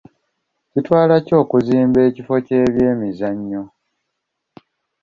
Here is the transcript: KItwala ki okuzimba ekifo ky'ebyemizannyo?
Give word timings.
KItwala 0.71 1.15
ki 1.25 1.33
okuzimba 1.41 1.99
ekifo 2.07 2.33
ky'ebyemizannyo? 2.45 3.63